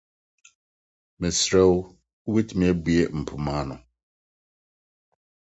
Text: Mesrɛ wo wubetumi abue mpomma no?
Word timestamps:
Mesrɛ 1.19 1.61
wo 1.69 1.77
wubetumi 2.25 2.65
abue 2.71 3.01
mpomma 3.19 3.55
no? 3.67 3.75